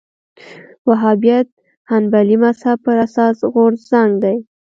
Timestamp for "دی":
4.23-4.37